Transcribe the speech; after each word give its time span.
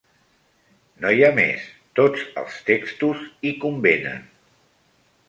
-No 1.01 1.11
hi 1.15 1.19
ha 1.27 1.29
més. 1.39 1.67
Tots 1.99 2.23
els 2.43 2.57
textos 2.71 3.21
hi 3.47 3.53
convenen… 3.67 4.25